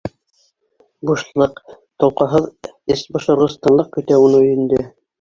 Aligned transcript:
Бушлыҡ, 1.09 1.61
толҡаһыҙ, 2.05 2.49
эс 2.97 3.07
бошорғос 3.15 3.63
тынлыҡ 3.63 3.97
көтә 4.01 4.23
уны 4.27 4.45
өйөндә. 4.47 4.87